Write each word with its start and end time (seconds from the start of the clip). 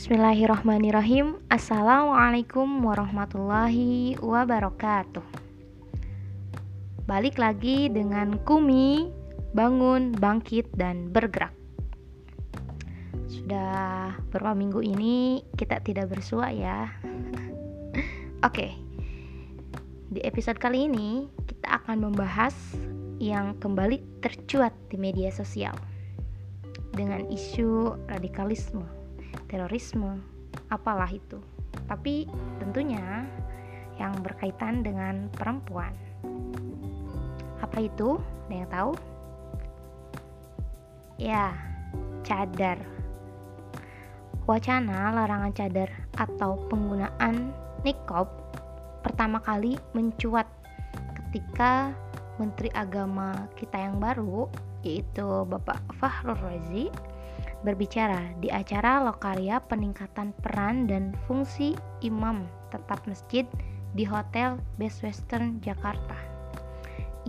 Bismillahirrahmanirrahim. 0.00 1.44
Assalamualaikum 1.52 2.64
warahmatullahi 2.88 4.16
wabarakatuh. 4.16 5.20
Balik 7.04 7.36
lagi 7.36 7.92
dengan 7.92 8.40
Kumi 8.40 9.12
Bangun, 9.52 10.16
bangkit, 10.16 10.72
dan 10.72 11.12
bergerak. 11.12 11.52
Sudah 13.28 14.16
beberapa 14.32 14.56
minggu 14.56 14.80
ini 14.80 15.44
kita 15.60 15.84
tidak 15.84 16.08
bersua 16.08 16.48
ya. 16.48 16.88
Oke. 18.48 18.72
Di 20.08 20.24
episode 20.24 20.56
kali 20.56 20.88
ini 20.88 21.28
kita 21.44 21.76
akan 21.76 22.08
membahas 22.08 22.56
yang 23.20 23.52
kembali 23.60 24.24
tercuat 24.24 24.72
di 24.88 24.96
media 24.96 25.28
sosial 25.28 25.76
dengan 26.96 27.28
isu 27.28 28.00
radikalisme 28.08 28.99
terorisme, 29.50 30.22
apalah 30.70 31.10
itu. 31.10 31.42
Tapi 31.90 32.30
tentunya 32.62 33.26
yang 33.98 34.14
berkaitan 34.22 34.86
dengan 34.86 35.26
perempuan. 35.34 35.90
Apa 37.58 37.82
itu? 37.82 38.22
Ada 38.46 38.54
yang 38.54 38.70
tahu? 38.70 38.92
Ya, 41.18 41.46
cadar. 42.22 42.78
Wacana 44.46 45.12
larangan 45.12 45.52
cadar 45.52 45.90
atau 46.16 46.56
penggunaan 46.70 47.52
nikob 47.84 48.30
pertama 49.04 49.38
kali 49.42 49.76
mencuat 49.92 50.48
ketika 51.16 51.92
Menteri 52.40 52.72
Agama 52.72 53.46
kita 53.54 53.76
yang 53.76 54.00
baru 54.00 54.48
yaitu 54.80 55.44
Bapak 55.44 55.80
Fahrul 56.00 56.40
Razi 56.40 56.88
berbicara 57.60 58.32
di 58.40 58.48
acara 58.48 59.04
Lokaria 59.04 59.60
peningkatan 59.60 60.32
peran 60.40 60.88
dan 60.88 61.12
fungsi 61.28 61.76
imam 62.00 62.48
tetap 62.72 63.04
masjid 63.04 63.44
di 63.92 64.06
Hotel 64.06 64.56
Best 64.78 65.02
Western 65.02 65.58
Jakarta. 65.60 66.16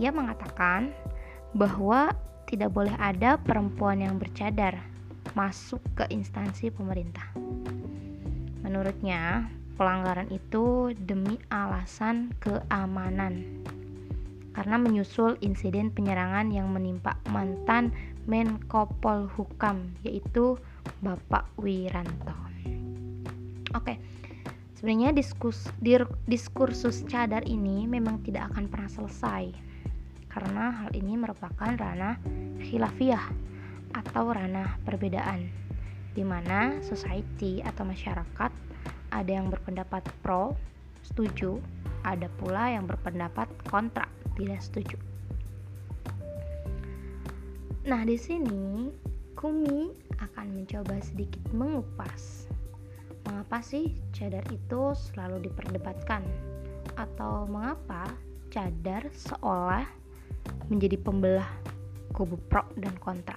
Ia 0.00 0.08
mengatakan 0.14 0.94
bahwa 1.52 2.16
tidak 2.48 2.72
boleh 2.72 2.94
ada 2.96 3.36
perempuan 3.36 4.00
yang 4.00 4.16
bercadar 4.16 4.80
masuk 5.32 5.80
ke 5.96 6.04
instansi 6.12 6.68
pemerintah. 6.72 7.24
Menurutnya, 8.62 9.48
pelanggaran 9.76 10.28
itu 10.30 10.92
demi 10.96 11.40
alasan 11.48 12.32
keamanan. 12.40 13.64
Karena 14.52 14.76
menyusul 14.76 15.40
insiden 15.40 15.88
penyerangan 15.88 16.52
yang 16.52 16.68
menimpa 16.68 17.16
mantan 17.32 17.88
Menko 18.26 18.90
Polhukam 19.02 19.94
yaitu 20.06 20.58
Bapak 21.02 21.50
Wiranto. 21.58 22.34
Oke. 23.72 23.98
Sebenarnya 24.76 25.14
diskus, 25.14 25.70
dir, 25.78 26.10
diskursus 26.26 27.06
cadar 27.06 27.46
ini 27.46 27.86
memang 27.86 28.18
tidak 28.26 28.50
akan 28.50 28.66
pernah 28.66 28.90
selesai 28.90 29.54
karena 30.26 30.74
hal 30.74 30.90
ini 30.90 31.14
merupakan 31.14 31.70
ranah 31.70 32.18
khilafiyah 32.58 33.30
atau 33.94 34.34
ranah 34.34 34.80
perbedaan 34.82 35.52
di 36.18 36.26
mana 36.26 36.82
society 36.82 37.62
atau 37.62 37.86
masyarakat 37.86 38.50
ada 39.12 39.30
yang 39.30 39.52
berpendapat 39.52 40.02
pro, 40.24 40.56
setuju, 41.04 41.60
ada 42.02 42.26
pula 42.40 42.72
yang 42.72 42.88
berpendapat 42.88 43.46
kontra, 43.68 44.08
tidak 44.34 44.60
setuju. 44.64 45.11
Nah, 47.82 48.06
di 48.06 48.14
sini 48.14 48.94
Kumi 49.34 49.90
akan 50.22 50.46
mencoba 50.54 51.02
sedikit 51.02 51.42
mengupas 51.50 52.46
mengapa 53.26 53.58
sih 53.58 53.98
cadar 54.14 54.46
itu 54.54 54.94
selalu 54.94 55.50
diperdebatkan 55.50 56.22
atau 56.94 57.46
mengapa 57.50 58.06
cadar 58.54 59.06
seolah 59.10 59.82
menjadi 60.70 60.94
pembelah 60.94 61.50
kubu 62.14 62.38
pro 62.46 62.62
dan 62.78 62.94
kontra. 63.02 63.34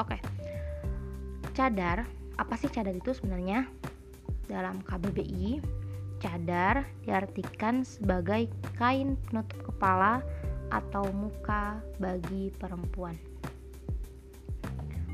Oke. 0.00 0.16
Cadar, 1.52 2.08
apa 2.40 2.54
sih 2.56 2.72
cadar 2.72 2.96
itu 2.96 3.12
sebenarnya? 3.12 3.68
Dalam 4.48 4.80
KBBI, 4.80 5.60
cadar 6.16 6.88
diartikan 7.04 7.84
sebagai 7.84 8.48
kain 8.80 9.20
penutup 9.28 9.68
kepala 9.68 10.24
atau 10.70 11.06
muka 11.10 11.82
bagi 11.98 12.54
perempuan. 12.56 13.18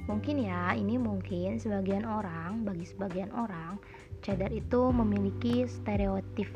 Mungkin 0.07 0.39
ya, 0.39 0.71
ini 0.79 1.03
mungkin 1.03 1.59
sebagian 1.59 2.07
orang, 2.07 2.63
bagi 2.63 2.87
sebagian 2.87 3.35
orang, 3.35 3.75
cadar 4.23 4.55
itu 4.55 4.95
memiliki 4.95 5.67
stereotip. 5.67 6.47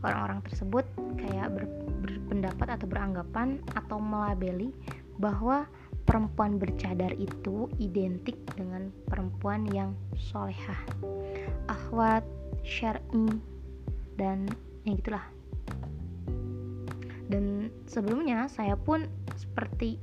Orang-orang 0.00 0.40
tersebut 0.48 0.88
kayak 1.20 1.52
ber, 1.52 1.64
berpendapat 2.00 2.80
atau 2.80 2.86
beranggapan 2.88 3.60
atau 3.76 4.00
melabeli 4.00 4.72
bahwa 5.20 5.68
perempuan 6.08 6.56
bercadar 6.56 7.12
itu 7.16 7.68
identik 7.80 8.36
dengan 8.56 8.88
perempuan 9.08 9.68
yang 9.72 9.92
solehah, 10.16 10.80
akhwat, 11.68 12.24
syar'i, 12.64 13.40
dan 14.16 14.48
yang 14.84 15.00
gitulah 15.00 15.24
dan 17.34 17.66
sebelumnya 17.90 18.46
saya 18.46 18.78
pun 18.78 19.10
seperti 19.34 19.98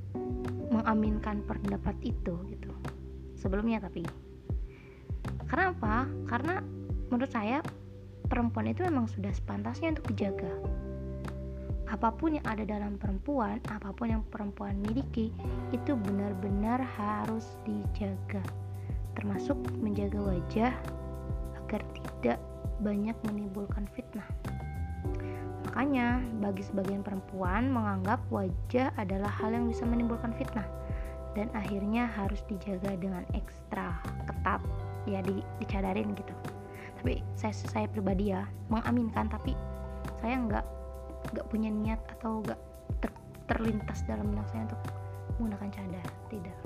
mengaminkan 0.67 1.39
pendapat 1.47 1.95
itu 2.03 2.35
gitu. 2.51 2.71
Sebelumnya 3.39 3.79
tapi. 3.79 4.03
Karena 5.47 5.71
apa 5.71 6.11
karena 6.27 6.59
menurut 7.07 7.31
saya 7.31 7.63
perempuan 8.27 8.67
itu 8.67 8.83
memang 8.83 9.07
sudah 9.07 9.31
sepantasnya 9.31 9.95
untuk 9.95 10.11
dijaga. 10.11 10.51
Apa 11.87 12.11
pun 12.11 12.35
yang 12.35 12.43
ada 12.43 12.67
dalam 12.67 12.99
perempuan 12.99 13.63
apa 13.71 13.95
pun 13.95 14.11
yang 14.11 14.23
perempuan 14.27 14.75
miliki 14.83 15.31
itu 15.71 15.95
benar-benar 15.95 16.83
harus 16.83 17.55
dijaga. 17.63 18.43
Termasuk 19.15 19.55
menjaga 19.79 20.19
wajah 20.19 20.75
agar 21.63 21.79
tidak 21.95 22.43
banyak 22.83 23.15
menimbulkan 23.23 23.87
fitnah 23.95 24.27
Makanya, 25.71 26.19
bagi 26.43 26.67
sebagian 26.67 26.99
perempuan 26.99 27.71
menganggap 27.71 28.19
wajah 28.27 28.91
adalah 28.99 29.31
hal 29.31 29.55
yang 29.55 29.71
bisa 29.71 29.87
menimbulkan 29.87 30.35
fitnah 30.35 30.67
dan 31.31 31.47
akhirnya 31.55 32.11
harus 32.11 32.43
dijaga 32.51 32.91
dengan 32.99 33.23
ekstra 33.31 33.95
ketat 34.27 34.59
ya 35.07 35.23
di, 35.23 35.39
dicadarin 35.63 36.11
gitu. 36.11 36.35
Tapi 36.99 37.23
saya 37.39 37.55
saya 37.55 37.87
pribadi 37.87 38.35
ya 38.35 38.43
mengaminkan 38.67 39.31
tapi 39.31 39.55
saya 40.19 40.43
nggak 40.43 40.65
nggak 41.31 41.47
punya 41.47 41.71
niat 41.71 42.03
atau 42.19 42.43
nggak 42.43 42.59
ter, 42.99 43.11
terlintas 43.47 44.03
dalam 44.03 44.27
benak 44.27 44.51
saya 44.51 44.67
untuk 44.67 44.81
menggunakan 45.39 45.71
cadar 45.71 46.07
tidak. 46.27 46.57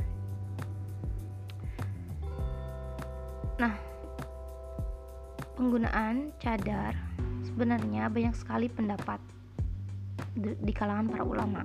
Nah, 3.61 3.77
penggunaan 5.53 6.33
cadar 6.41 6.97
sebenarnya 7.55 8.11
banyak 8.11 8.35
sekali 8.35 8.67
pendapat 8.67 9.16
di, 10.35 10.75
kalangan 10.75 11.07
para 11.07 11.23
ulama. 11.23 11.63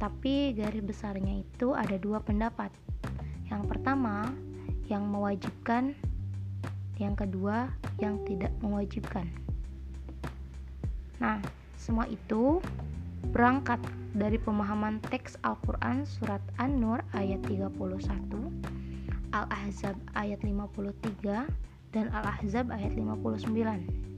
Tapi 0.00 0.56
garis 0.56 0.80
besarnya 0.80 1.44
itu 1.44 1.76
ada 1.76 2.00
dua 2.00 2.24
pendapat. 2.24 2.72
Yang 3.52 3.68
pertama 3.68 4.32
yang 4.88 5.04
mewajibkan, 5.04 5.92
yang 6.96 7.12
kedua 7.12 7.68
yang 8.00 8.16
tidak 8.24 8.48
mewajibkan. 8.64 9.28
Nah, 11.20 11.44
semua 11.76 12.08
itu 12.08 12.64
berangkat 13.36 13.76
dari 14.16 14.40
pemahaman 14.40 15.04
teks 15.12 15.36
Al-Quran 15.44 16.08
surat 16.08 16.40
An-Nur 16.56 17.04
ayat 17.12 17.44
31, 17.44 17.68
Al-Ahzab 19.36 20.00
ayat 20.16 20.40
53, 20.40 21.44
dan 21.92 22.08
Al-Ahzab 22.08 22.72
ayat 22.72 22.96
59. 22.96 24.09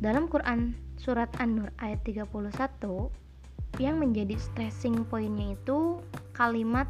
Dalam 0.00 0.32
Quran 0.32 0.72
surat 0.96 1.28
An-Nur 1.36 1.76
ayat 1.76 2.00
31 2.08 2.32
yang 3.76 4.00
menjadi 4.00 4.32
stressing 4.40 5.04
poinnya 5.04 5.52
itu 5.52 6.00
kalimat 6.32 6.88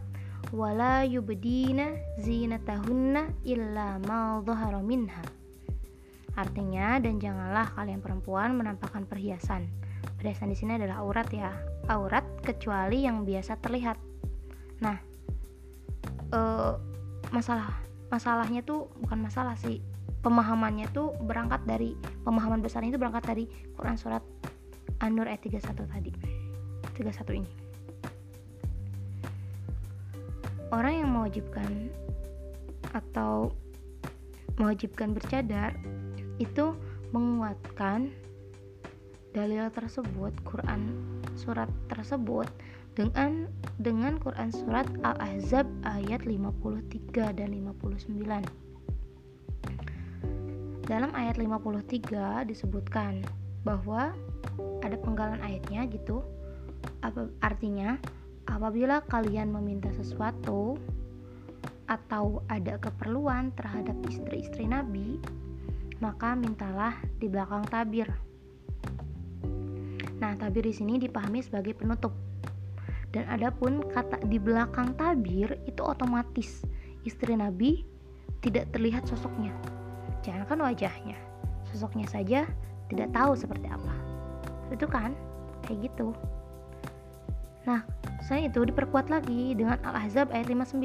wala 0.55 1.03
yubdina 1.03 1.99
zinatahunna 2.23 3.35
illa 3.43 3.99
ma 4.07 4.39
minha. 4.79 5.27
Artinya 6.39 7.03
dan 7.03 7.19
janganlah 7.19 7.75
kalian 7.75 7.99
perempuan 7.99 8.55
menampakkan 8.55 9.03
perhiasan. 9.03 9.67
Perhiasan 10.23 10.55
di 10.55 10.57
sini 10.57 10.79
adalah 10.79 11.03
aurat 11.03 11.27
ya. 11.35 11.51
Aurat 11.91 12.23
kecuali 12.47 13.11
yang 13.11 13.27
biasa 13.27 13.59
terlihat. 13.59 13.99
Nah, 14.87 14.97
uh, 16.31 16.79
masalah 17.35 17.75
masalahnya 18.07 18.63
tuh 18.63 18.87
bukan 19.03 19.19
masalah 19.19 19.59
sih 19.59 19.83
pemahamannya 20.21 20.87
tuh 20.93 21.17
berangkat 21.25 21.65
dari 21.65 21.97
pemahaman 22.25 22.61
besarnya 22.61 22.97
itu 22.97 23.01
berangkat 23.01 23.25
dari 23.25 23.45
Quran 23.77 23.97
surat 23.97 24.23
An-Nur 25.01 25.29
ayat 25.29 25.41
31 25.45 25.65
tadi 25.89 26.13
31 26.97 27.41
ini 27.41 27.51
orang 30.71 30.95
yang 31.05 31.09
mewajibkan 31.11 31.89
atau 32.93 33.51
mewajibkan 34.61 35.17
bercadar 35.17 35.73
itu 36.37 36.77
menguatkan 37.11 38.13
dalil 39.31 39.71
tersebut 39.71 40.35
Quran 40.43 40.91
surat 41.39 41.71
tersebut 41.87 42.51
dengan 42.99 43.47
dengan 43.79 44.19
Quran 44.19 44.51
surat 44.51 44.85
Al-Ahzab 45.07 45.65
ayat 45.87 46.27
53 46.27 47.39
dan 47.39 47.49
59. 47.55 48.70
Dalam 50.91 51.15
ayat 51.15 51.39
53 51.39 52.51
disebutkan 52.51 53.23
bahwa 53.63 54.11
ada 54.83 54.99
penggalan 54.99 55.39
ayatnya 55.39 55.87
gitu. 55.87 56.27
Apa 57.07 57.31
artinya? 57.47 57.95
Apabila 58.51 58.99
kalian 59.07 59.55
meminta 59.55 59.87
sesuatu 59.95 60.75
atau 61.87 62.43
ada 62.51 62.75
keperluan 62.83 63.55
terhadap 63.55 63.95
istri-istri 64.11 64.67
Nabi, 64.67 65.23
maka 66.03 66.35
mintalah 66.35 66.99
di 67.23 67.31
belakang 67.31 67.63
tabir. 67.71 68.11
Nah, 70.19 70.35
tabir 70.43 70.67
di 70.67 70.75
sini 70.75 70.99
dipahami 70.99 71.39
sebagai 71.39 71.79
penutup 71.79 72.11
dan 73.15 73.31
adapun 73.31 73.79
kata 73.95 74.27
di 74.27 74.43
belakang 74.43 74.99
tabir 74.99 75.55
itu 75.71 75.87
otomatis 75.87 76.67
istri 77.07 77.39
Nabi 77.39 77.87
tidak 78.43 78.75
terlihat 78.75 79.07
sosoknya. 79.07 79.55
Jangankan 80.21 80.61
wajahnya, 80.61 81.17
sosoknya 81.73 82.07
saja 82.09 82.41
tidak 82.93 83.09
tahu 83.15 83.33
seperti 83.39 83.67
apa. 83.71 83.95
Itu 84.75 84.85
kan 84.87 85.17
kayak 85.65 85.91
gitu. 85.91 86.13
Nah, 87.65 87.85
saya 88.25 88.49
itu 88.49 88.65
diperkuat 88.65 89.13
lagi 89.13 89.53
dengan 89.53 89.77
Al-Ahzab 89.85 90.33
ayat 90.33 90.49
59 90.49 90.81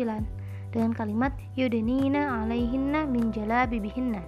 dengan 0.75 0.91
kalimat 0.91 1.31
yudinina 1.55 2.43
alaihinna 2.43 3.07
min 3.07 3.31
jalabibihinna. 3.31 4.19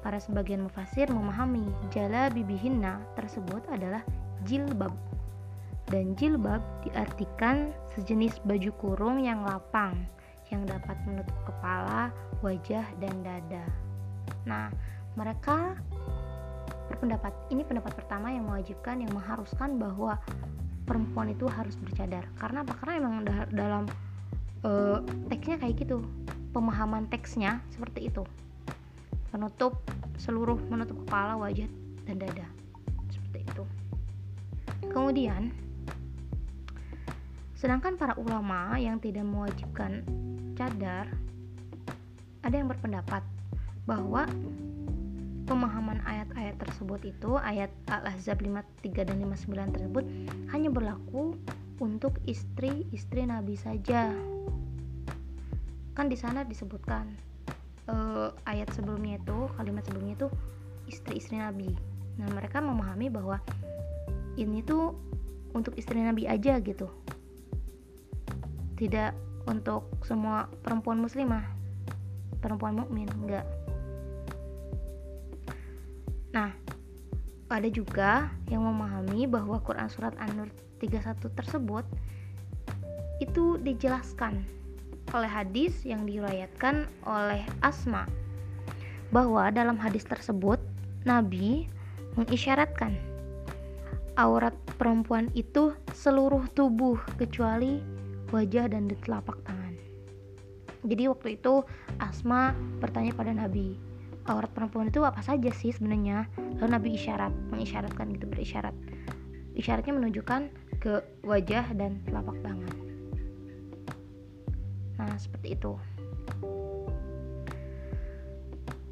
Para 0.00 0.20
sebagian 0.20 0.64
mufasir 0.64 1.08
memahami 1.08 1.64
jalabibihinna 1.92 3.00
tersebut 3.16 3.64
adalah 3.72 4.04
jilbab 4.44 4.92
dan 5.88 6.16
jilbab 6.16 6.60
diartikan 6.84 7.72
sejenis 7.92 8.40
baju 8.44 8.72
kurung 8.80 9.16
yang 9.20 9.44
lapang 9.44 10.08
yang 10.52 10.68
dapat 10.68 10.96
menutup 11.08 11.36
kepala, 11.46 12.12
wajah, 12.44 12.84
dan 13.00 13.14
dada. 13.24 13.64
Nah, 14.44 14.68
mereka 15.16 15.78
berpendapat 16.88 17.32
ini 17.48 17.64
pendapat 17.64 17.96
pertama 17.96 18.28
yang 18.32 18.44
mewajibkan 18.48 19.00
yang 19.00 19.12
mengharuskan 19.12 19.80
bahwa 19.80 20.20
perempuan 20.84 21.32
itu 21.32 21.48
harus 21.48 21.76
bercadar. 21.80 22.28
Karena 22.36 22.60
apa? 22.60 22.76
Karena 22.76 22.92
emang 23.00 23.14
dalam 23.52 23.84
uh, 24.64 25.00
teksnya 25.32 25.56
kayak 25.60 25.74
gitu. 25.80 26.04
Pemahaman 26.52 27.08
teksnya 27.10 27.58
seperti 27.72 28.12
itu. 28.12 28.22
Menutup 29.34 29.80
seluruh 30.20 30.60
menutup 30.70 30.94
kepala, 31.08 31.34
wajah, 31.40 31.66
dan 32.06 32.16
dada. 32.20 32.46
Seperti 33.10 33.42
itu. 33.42 33.64
Kemudian 34.92 35.50
Sedangkan 37.64 37.96
para 37.96 38.12
ulama 38.20 38.76
yang 38.76 39.00
tidak 39.00 39.24
mewajibkan 39.24 40.04
cadar 40.52 41.08
ada 42.44 42.60
yang 42.60 42.68
berpendapat 42.68 43.24
bahwa 43.88 44.28
pemahaman 45.48 45.96
ayat-ayat 46.04 46.60
tersebut 46.60 47.08
itu 47.08 47.40
ayat 47.40 47.72
Al-Ahzab 47.88 48.44
53 48.44 49.08
dan 49.08 49.16
59 49.16 49.80
tersebut 49.80 50.04
hanya 50.52 50.68
berlaku 50.68 51.40
untuk 51.80 52.20
istri-istri 52.28 53.24
Nabi 53.24 53.56
saja. 53.56 54.12
Kan 55.96 56.12
di 56.12 56.20
sana 56.20 56.44
disebutkan 56.44 57.16
uh, 57.88 58.28
ayat 58.44 58.68
sebelumnya 58.76 59.16
itu, 59.16 59.48
kalimat 59.56 59.88
sebelumnya 59.88 60.20
itu 60.20 60.28
istri-istri 60.84 61.40
Nabi. 61.40 61.72
Nah, 62.20 62.28
mereka 62.28 62.60
memahami 62.60 63.08
bahwa 63.08 63.40
ini 64.36 64.60
tuh 64.60 64.92
untuk 65.56 65.72
istri 65.80 66.04
Nabi 66.04 66.28
aja 66.28 66.60
gitu 66.60 66.92
tidak 68.74 69.14
untuk 69.44 69.86
semua 70.02 70.50
perempuan 70.64 71.00
muslimah. 71.00 71.44
Perempuan 72.40 72.76
mukmin 72.80 73.08
enggak. 73.08 73.46
Nah 76.34 76.50
ada 77.48 77.68
juga 77.70 78.28
yang 78.50 78.66
memahami 78.66 79.30
bahwa 79.30 79.60
Quran 79.62 79.86
surat 79.86 80.16
An-Nur 80.18 80.50
31 80.82 81.22
tersebut 81.38 81.84
itu 83.22 83.60
dijelaskan 83.62 84.42
oleh 85.14 85.30
hadis 85.30 85.86
yang 85.86 86.02
diriwayatkan 86.02 86.90
oleh 87.06 87.46
Asma 87.62 88.10
bahwa 89.14 89.46
dalam 89.54 89.78
hadis 89.78 90.02
tersebut 90.02 90.58
Nabi 91.06 91.70
mengisyaratkan 92.18 92.98
aurat 94.18 94.54
perempuan 94.74 95.30
itu 95.38 95.74
seluruh 95.94 96.50
tubuh 96.58 96.98
kecuali 97.14 97.78
wajah 98.30 98.70
dan 98.70 98.88
di 98.88 98.96
telapak 99.02 99.36
tangan. 99.44 99.74
Jadi 100.84 101.08
waktu 101.08 101.40
itu 101.40 101.64
Asma 101.96 102.52
bertanya 102.80 103.16
pada 103.16 103.32
Nabi, 103.32 103.80
aurat 104.28 104.52
perempuan 104.52 104.92
itu 104.92 105.00
apa 105.00 105.24
saja 105.24 105.48
sih 105.52 105.72
sebenarnya? 105.72 106.28
Lalu 106.60 106.68
Nabi 106.68 106.88
isyarat, 106.96 107.32
mengisyaratkan 107.48 108.12
gitu 108.16 108.28
berisyarat. 108.28 108.76
Isyaratnya 109.56 109.96
menunjukkan 109.96 110.52
ke 110.84 111.00
wajah 111.24 111.72
dan 111.76 112.04
telapak 112.04 112.36
tangan. 112.44 112.72
Nah, 115.00 115.16
seperti 115.16 115.56
itu. 115.56 115.72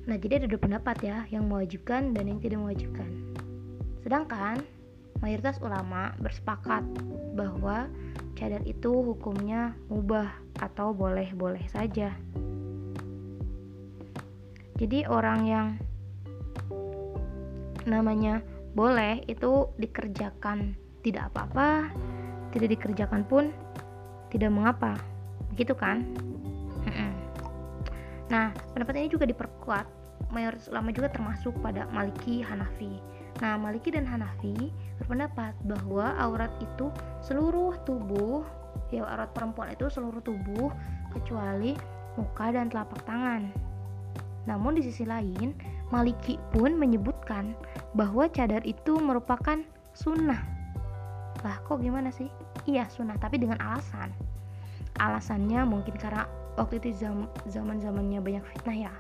Nah, 0.03 0.17
jadi 0.19 0.43
ada 0.43 0.47
dua 0.51 0.61
pendapat 0.61 0.97
ya, 1.05 1.25
yang 1.31 1.47
mewajibkan 1.47 2.11
dan 2.17 2.27
yang 2.27 2.41
tidak 2.43 2.59
mewajibkan. 2.59 3.11
Sedangkan 4.03 4.65
mayoritas 5.23 5.63
ulama 5.63 6.11
bersepakat 6.19 6.83
bahwa 7.39 7.87
cadar 8.39 8.63
itu 8.65 8.91
hukumnya 8.91 9.77
mubah 9.93 10.29
atau 10.61 10.93
boleh-boleh 10.93 11.63
saja. 11.71 12.13
Jadi 14.81 15.07
orang 15.07 15.41
yang 15.47 15.69
namanya 17.87 18.43
boleh 18.73 19.23
itu 19.29 19.69
dikerjakan 19.79 20.75
tidak 21.03 21.31
apa-apa, 21.35 21.93
tidak 22.55 22.79
dikerjakan 22.79 23.23
pun 23.27 23.51
tidak 24.33 24.51
mengapa. 24.51 24.97
Begitu 25.53 25.77
kan? 25.77 26.07
Nah, 28.33 28.49
pendapat 28.73 28.97
ini 28.97 29.09
juga 29.13 29.29
diperkuat 29.29 29.85
mayoritas 30.33 30.73
ulama 30.73 30.89
juga 30.89 31.13
termasuk 31.13 31.53
pada 31.61 31.85
Maliki 31.93 32.41
Hanafi. 32.41 32.97
Nah, 33.45 33.61
Maliki 33.61 33.93
dan 33.93 34.09
Hanafi 34.09 34.73
berpendapat 35.13 35.53
bahwa 35.69 36.17
aurat 36.17 36.49
itu 36.65 36.89
seluruh 37.21 37.77
tubuh 37.85 38.49
ya 38.89 39.05
aurat 39.05 39.29
perempuan 39.37 39.69
itu 39.69 39.93
seluruh 39.93 40.25
tubuh 40.25 40.73
kecuali 41.13 41.77
muka 42.17 42.49
dan 42.49 42.73
telapak 42.73 42.97
tangan. 43.05 43.53
Namun 44.49 44.81
di 44.81 44.89
sisi 44.89 45.05
lain 45.05 45.53
Maliki 45.93 46.41
pun 46.57 46.81
menyebutkan 46.81 47.53
bahwa 47.93 48.25
cadar 48.33 48.65
itu 48.65 48.97
merupakan 48.97 49.61
sunnah. 49.93 50.41
Lah 51.45 51.61
kok 51.69 51.85
gimana 51.85 52.09
sih? 52.09 52.33
Iya 52.65 52.89
sunnah 52.89 53.21
tapi 53.21 53.37
dengan 53.37 53.61
alasan. 53.61 54.09
Alasannya 54.97 55.61
mungkin 55.69 55.93
karena 56.01 56.25
waktu 56.57 56.81
itu 56.81 57.05
zaman 57.53 57.77
zamannya 57.85 58.25
banyak 58.25 58.45
fitnah 58.49 58.89
ya. 58.89 58.93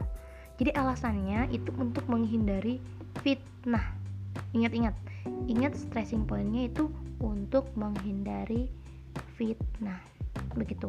Jadi 0.60 0.76
alasannya 0.76 1.48
itu 1.56 1.72
untuk 1.80 2.04
menghindari 2.04 2.84
fitnah 3.24 4.01
ingat-ingat 4.52 4.94
ingat 5.46 5.72
stressing 5.76 6.24
pointnya 6.28 6.68
itu 6.68 6.88
untuk 7.22 7.70
menghindari 7.78 8.68
fitnah. 9.38 10.00
Begitu. 10.56 10.88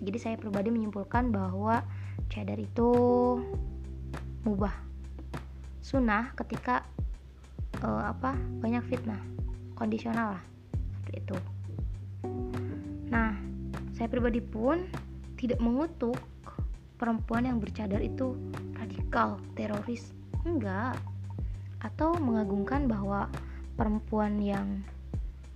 Jadi 0.00 0.18
saya 0.18 0.36
pribadi 0.40 0.72
menyimpulkan 0.72 1.28
bahwa 1.28 1.84
cadar 2.32 2.56
itu 2.56 2.88
mubah. 4.44 4.72
Sunnah 5.80 6.32
ketika 6.36 6.86
uh, 7.84 8.08
apa 8.08 8.36
banyak 8.60 8.84
fitnah. 8.88 9.20
Kondisional 9.76 10.36
lah 10.36 10.44
seperti 11.00 11.18
itu. 11.24 11.36
Nah 13.08 13.36
saya 13.96 14.08
pribadi 14.08 14.40
pun 14.40 14.88
tidak 15.36 15.60
mengutuk 15.60 16.16
perempuan 17.00 17.48
yang 17.48 17.56
bercadar 17.60 18.00
itu 18.00 18.36
radikal 18.76 19.40
teroris. 19.56 20.12
Enggak 20.44 20.96
atau 21.80 22.16
mengagungkan 22.20 22.84
bahwa 22.84 23.28
perempuan 23.76 24.36
yang 24.40 24.84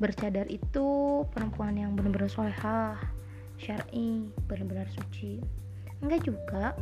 bercadar 0.00 0.48
itu 0.50 1.22
perempuan 1.30 1.76
yang 1.78 1.94
benar-benar 1.94 2.28
solehah 2.28 2.98
syar'i 3.60 4.32
benar-benar 4.50 4.88
suci. 4.90 5.38
Enggak 6.02 6.26
juga. 6.26 6.74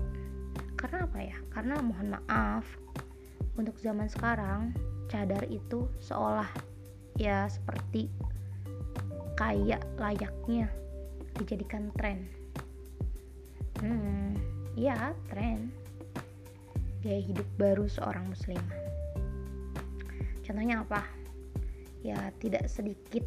Karena 0.79 1.07
apa 1.07 1.19
ya? 1.21 1.37
Karena 1.53 1.79
mohon 1.79 2.17
maaf 2.17 2.65
untuk 3.55 3.77
zaman 3.79 4.09
sekarang 4.09 4.73
cadar 5.13 5.45
itu 5.53 5.85
seolah 6.01 6.49
ya 7.21 7.45
seperti 7.47 8.09
kayak 9.37 9.85
layaknya 10.01 10.73
dijadikan 11.37 11.93
tren. 12.01 12.25
Hmm 13.83 14.39
iya 14.79 15.13
tren. 15.29 15.69
Gaya 17.03 17.19
hidup 17.19 17.47
baru 17.59 17.91
seorang 17.91 18.31
muslimah 18.31 18.92
contohnya 20.43 20.83
apa? 20.83 21.03
Ya 22.03 22.31
tidak 22.43 22.67
sedikit. 22.67 23.23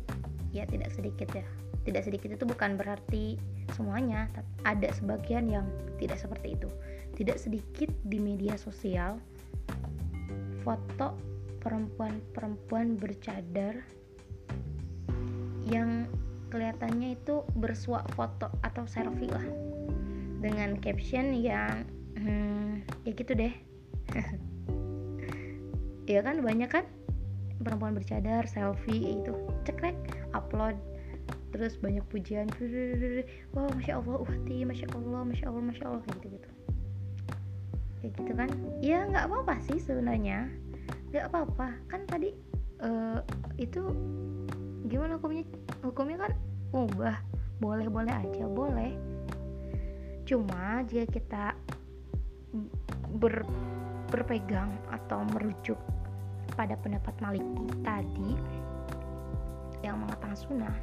Ya 0.52 0.68
tidak 0.68 0.92
sedikit 0.92 1.32
ya. 1.32 1.46
Tidak 1.86 2.02
sedikit 2.02 2.34
itu 2.34 2.44
bukan 2.44 2.76
berarti 2.76 3.38
semuanya 3.78 4.30
ada 4.66 4.90
sebagian 4.92 5.48
yang 5.48 5.66
tidak 6.02 6.18
seperti 6.18 6.58
itu. 6.58 6.70
Tidak 7.16 7.38
sedikit 7.40 7.90
di 8.06 8.18
media 8.20 8.60
sosial 8.60 9.22
foto 10.66 11.14
perempuan-perempuan 11.62 12.98
bercadar 12.98 13.86
yang 15.66 16.06
kelihatannya 16.54 17.18
itu 17.18 17.42
bersuap 17.58 18.06
foto 18.14 18.50
atau 18.62 18.86
selfie 18.86 19.30
lah. 19.30 19.46
Dengan 20.42 20.78
caption 20.78 21.34
yang 21.34 21.86
hmm, 22.18 22.86
ya 23.06 23.12
gitu 23.14 23.34
deh. 23.34 23.54
Ya 26.06 26.22
kan 26.22 26.46
banyak 26.46 26.70
kan 26.70 26.86
perempuan 27.62 27.96
bercadar 27.96 28.44
selfie 28.50 29.20
itu. 29.20 29.34
Cekrek 29.64 29.96
upload. 30.36 30.76
Terus 31.56 31.80
banyak 31.80 32.04
pujian. 32.12 32.52
Wow 33.56 33.72
masya 33.74 34.04
allah 34.04 34.22
uhti 34.22 34.68
masya 34.68 34.92
allah 34.92 35.24
masya 35.24 35.46
allah 35.48 35.64
masya 35.64 35.84
allah 35.88 36.02
kayak 36.04 36.20
gitu 36.20 36.28
gitu 36.36 36.50
kayak 38.06 38.12
gitu 38.22 38.32
kan? 38.38 38.50
Ya 38.86 39.00
nggak 39.10 39.26
apa 39.32 39.36
apa 39.42 39.56
sih 39.66 39.80
sebenarnya. 39.82 40.52
Nggak 41.10 41.32
apa 41.32 41.38
apa 41.48 41.68
kan 41.90 42.06
tadi 42.06 42.36
uh, 42.84 43.24
itu 43.58 43.82
gimana 44.92 45.18
hukumnya? 45.18 45.48
Hukumnya 45.82 46.18
kan 46.28 46.32
ubah. 46.76 47.18
Boleh 47.58 47.88
boleh 47.88 48.14
aja 48.14 48.46
boleh. 48.46 48.94
Cuma 50.28 50.84
jika 50.86 51.06
kita 51.10 51.44
ber, 53.18 53.46
berpegang 54.12 54.74
atau 54.92 55.24
merujuk 55.34 55.80
pada 56.54 56.78
pendapat 56.78 57.14
Maliki 57.18 57.66
tadi 57.82 58.32
yang 59.82 60.02
mengatakan 60.02 60.38
sunnah. 60.38 60.76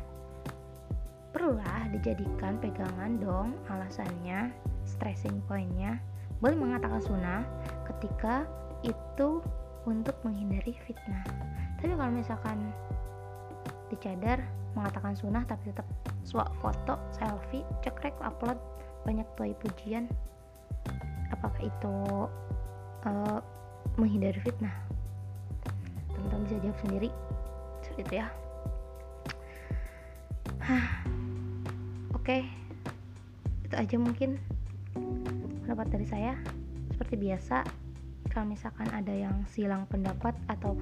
Perlulah 1.33 1.89
dijadikan 1.95 2.61
pegangan 2.61 3.17
dong 3.23 3.57
alasannya 3.71 4.53
stressing 4.85 5.41
pointnya. 5.47 6.03
Boleh 6.43 6.59
mengatakan 6.59 7.01
sunnah 7.01 7.47
ketika 7.89 8.45
itu 8.83 9.41
untuk 9.87 10.15
menghindari 10.27 10.75
fitnah. 10.87 11.23
Tapi 11.79 11.95
kalau 11.95 12.13
misalkan 12.15 12.59
dicadar 13.91 14.41
mengatakan 14.73 15.13
sunnah 15.13 15.45
tapi 15.45 15.69
tetap 15.69 15.85
swap 16.25 16.49
foto 16.65 16.97
selfie 17.13 17.67
cekrek 17.85 18.17
upload 18.25 18.57
banyak 19.05 19.29
tuai 19.37 19.53
pujian 19.61 20.09
apakah 21.29 21.61
itu 21.61 21.97
uh, 23.05 23.39
menghindari 24.01 24.41
fitnah 24.41 24.73
bisa 26.45 26.59
jawab 26.61 26.79
sendiri. 26.83 27.11
Seperti 27.83 28.03
itu 28.07 28.15
ya 28.23 28.29
Oke, 32.23 32.47
itu 33.67 33.75
aja 33.75 33.97
mungkin 33.99 34.39
pendapat 35.67 35.91
dari 35.91 36.07
saya. 36.07 36.39
Seperti 36.95 37.19
biasa, 37.19 37.67
kalau 38.31 38.47
misalkan 38.47 38.87
ada 38.95 39.11
yang 39.11 39.43
silang 39.51 39.91
pendapat 39.91 40.39
atau 40.47 40.79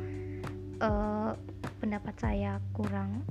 uh, 0.84 1.32
pendapat 1.80 2.12
saya 2.20 2.60
kurang 2.76 3.24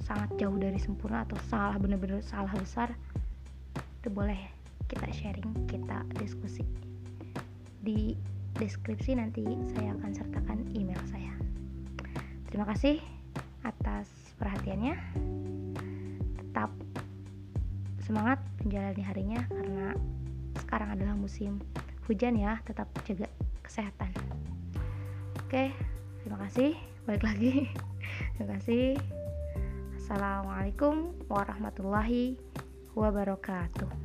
sangat 0.00 0.32
jauh 0.40 0.56
dari 0.56 0.80
sempurna 0.80 1.28
atau 1.28 1.36
salah 1.52 1.76
benar-benar 1.76 2.24
salah 2.24 2.56
besar, 2.56 2.88
itu 4.00 4.08
boleh 4.08 4.40
kita 4.88 5.12
sharing, 5.12 5.52
kita 5.68 6.08
diskusi. 6.16 6.64
Di 7.84 8.16
deskripsi 8.56 9.20
nanti 9.20 9.44
saya 9.76 9.92
akan 10.00 10.10
sertakan 10.16 10.58
email 10.72 11.04
saya. 11.12 11.41
Terima 12.52 12.68
kasih 12.68 13.00
atas 13.64 14.12
perhatiannya. 14.36 14.92
Tetap 16.36 16.68
semangat 18.04 18.44
menjalani 18.60 19.00
harinya 19.00 19.40
karena 19.48 19.96
sekarang 20.60 20.92
adalah 20.92 21.16
musim 21.16 21.64
hujan 22.04 22.36
ya. 22.36 22.60
Tetap 22.68 22.92
jaga 23.08 23.24
kesehatan. 23.64 24.12
Oke 25.48 25.72
terima 26.20 26.44
kasih. 26.44 26.76
Balik 27.08 27.24
lagi. 27.24 27.72
Terima 28.36 28.60
kasih. 28.60 29.00
Assalamualaikum 29.96 31.16
warahmatullahi 31.32 32.36
wabarakatuh 32.92 34.01